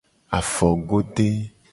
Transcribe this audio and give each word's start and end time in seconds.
Afogode. 0.37 1.29